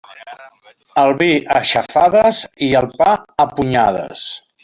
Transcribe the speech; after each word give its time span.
El 1.01 1.11
vi 1.19 1.27
a 1.57 1.61
xafades 1.73 2.41
i 2.69 2.71
el 2.81 2.89
pa 3.03 3.13
a 3.45 3.49
punyades. 3.59 4.27